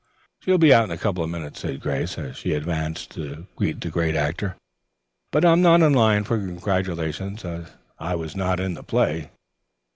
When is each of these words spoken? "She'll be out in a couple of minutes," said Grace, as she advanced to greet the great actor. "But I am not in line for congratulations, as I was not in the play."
"She'll 0.39 0.57
be 0.57 0.73
out 0.73 0.85
in 0.85 0.89
a 0.89 0.97
couple 0.97 1.23
of 1.23 1.29
minutes," 1.29 1.59
said 1.59 1.79
Grace, 1.79 2.17
as 2.17 2.35
she 2.35 2.53
advanced 2.53 3.11
to 3.11 3.45
greet 3.55 3.79
the 3.79 3.91
great 3.91 4.15
actor. 4.15 4.55
"But 5.31 5.45
I 5.45 5.51
am 5.51 5.61
not 5.61 5.81
in 5.83 5.93
line 5.93 6.23
for 6.23 6.39
congratulations, 6.39 7.45
as 7.45 7.73
I 7.99 8.15
was 8.15 8.35
not 8.35 8.59
in 8.59 8.73
the 8.73 8.81
play." 8.83 9.29